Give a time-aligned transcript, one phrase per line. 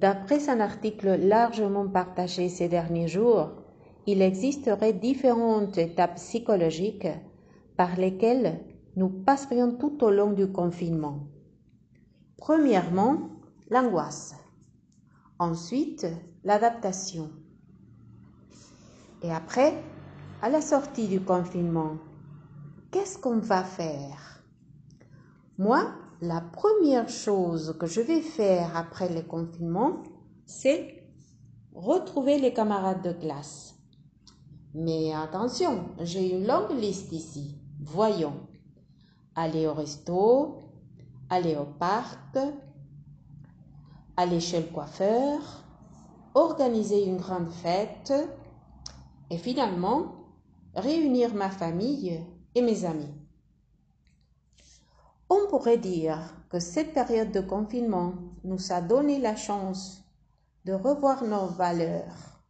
[0.00, 3.50] D'après un article largement partagé ces derniers jours,
[4.06, 7.08] il existerait différentes étapes psychologiques
[7.76, 8.60] par lesquelles
[8.96, 11.26] nous passerions tout au long du confinement.
[12.38, 13.28] Premièrement,
[13.68, 14.34] l'angoisse.
[15.38, 16.06] Ensuite,
[16.44, 17.30] l'adaptation.
[19.22, 19.74] Et après,
[20.40, 21.98] à la sortie du confinement,
[22.90, 24.42] qu'est-ce qu'on va faire?
[25.58, 30.02] Moi, la première chose que je vais faire après le confinement,
[30.44, 31.02] c'est
[31.74, 33.74] retrouver les camarades de classe.
[34.74, 37.58] Mais attention, j'ai une longue liste ici.
[37.80, 38.34] Voyons.
[39.34, 40.58] Aller au resto,
[41.30, 42.36] aller au parc,
[44.16, 45.40] aller chez le coiffeur,
[46.34, 48.12] organiser une grande fête
[49.30, 50.26] et finalement
[50.74, 52.20] réunir ma famille
[52.54, 53.14] et mes amis.
[55.32, 56.18] On pourrait dire
[56.50, 60.02] que cette période de confinement nous a donné la chance
[60.64, 62.42] de revoir nos valeurs.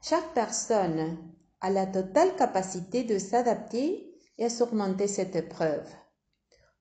[0.00, 1.18] Chaque personne
[1.60, 5.88] a la totale capacité de s'adapter et à surmonter cette épreuve.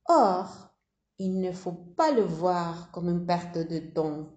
[0.07, 0.69] Or,
[1.17, 4.27] il ne faut pas le voir comme une perte de temps,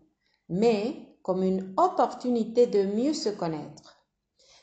[0.48, 3.98] mais comme une opportunité de mieux se connaître.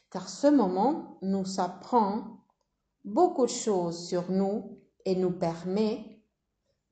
[0.10, 2.44] Car ce moment nous apprend
[3.06, 4.77] beaucoup de choses sur nous
[5.08, 6.20] et nous permet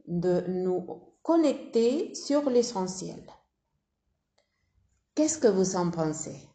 [0.08, 3.22] de nous connecter sur l'essentiel.
[5.14, 6.48] Qu'est-ce que vous en pensez?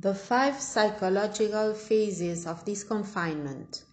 [0.00, 3.84] The five psychological phases of this confinement.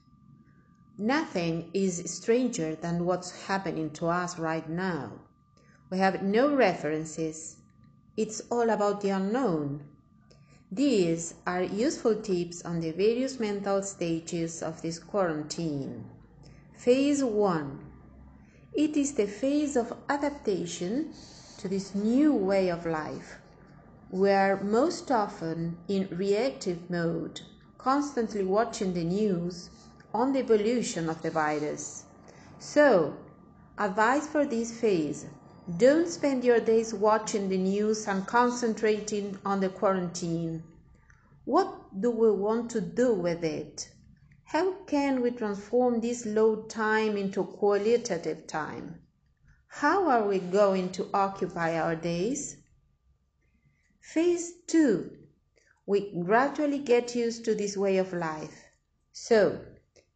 [0.98, 5.14] Nothing is stranger than what's happening to us right now.
[5.90, 7.58] We have no references.
[8.16, 9.86] It's all about the unknown.
[10.72, 16.06] These are useful tips on the various mental stages of this quarantine.
[16.78, 17.80] Phase 1
[18.74, 21.12] It is the phase of adaptation
[21.58, 23.38] to this new way of life.
[24.12, 27.42] We are most often in reactive mode,
[27.80, 29.72] constantly watching the news
[30.14, 32.06] on the evolution of the virus.
[32.60, 33.18] So,
[33.78, 35.26] advice for this phase
[35.78, 40.62] don't spend your days watching the news and concentrating on the quarantine.
[41.46, 43.90] What do we want to do with it?
[44.44, 49.00] How can we transform this low time into qualitative time?
[49.68, 52.58] How are we going to occupy our days?
[54.02, 55.12] Phase 2.
[55.86, 58.66] We gradually get used to this way of life.
[59.14, 59.60] So,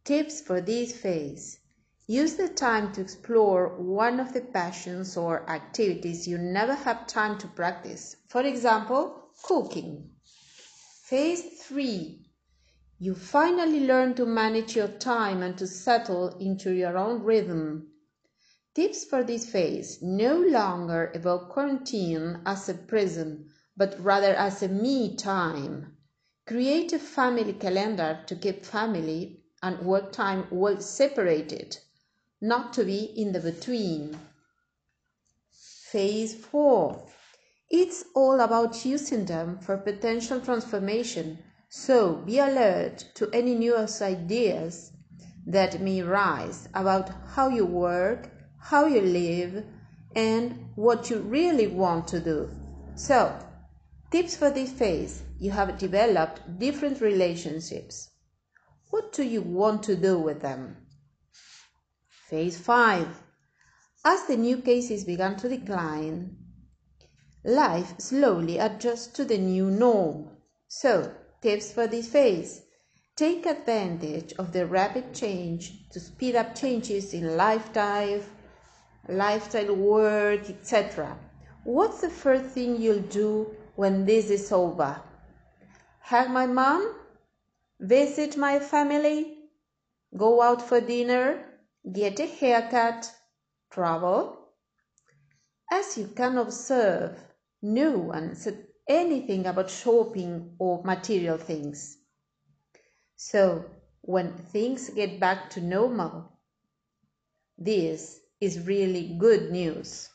[0.08, 1.60] tips for this phase.
[2.06, 7.36] Use the time to explore one of the passions or activities you never have time
[7.36, 8.16] to practice.
[8.26, 10.08] For example, cooking.
[11.04, 12.26] Phase 3.
[12.98, 17.88] You finally learn to manage your time and to settle into your own rhythm.
[18.74, 24.68] Tips for this phase no longer about quarantine as a prison, but rather as a
[24.68, 25.98] me time.
[26.46, 31.78] Create a family calendar to keep family and work time well separated,
[32.40, 34.18] not to be in the between.
[35.90, 37.02] Phase 4.
[37.70, 41.38] It's all about using them for potential transformation,
[41.68, 44.92] so be alert to any new ideas
[45.46, 49.64] that may rise about how you work, how you live,
[50.14, 52.50] and what you really want to do.
[52.94, 53.38] So,
[54.10, 58.10] tips for this phase you have developed different relationships.
[58.90, 60.76] What do you want to do with them?
[62.28, 63.22] Phase 5
[64.04, 66.36] As the new cases began to decline,
[67.44, 70.30] life slowly adjusts to the new norm.
[70.68, 72.62] So, tips for this phase
[73.14, 78.22] take advantage of the rapid change to speed up changes in lifestyle,
[79.08, 81.18] lifestyle, work, etc.
[81.64, 85.02] What's the first thing you'll do when this is over?
[86.00, 86.97] Hug my mom?
[87.80, 89.38] Visit my family?
[90.16, 91.44] Go out for dinner?
[91.92, 93.12] Get a haircut?
[93.70, 94.48] Travel?
[95.70, 97.16] As you can observe,
[97.62, 101.98] no one said anything about shopping or material things.
[103.16, 103.64] So,
[104.00, 106.32] when things get back to normal,
[107.58, 110.08] this is really good news.